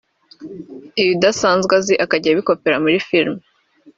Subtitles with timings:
[1.01, 3.41] ibidasanzwe azi akajya abikopera muri filime